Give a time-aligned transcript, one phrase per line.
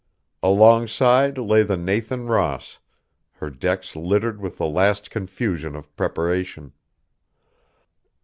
[0.41, 2.79] Alongside lay the Nathan Ross,
[3.33, 6.73] her decks littered with the last confusion of preparation.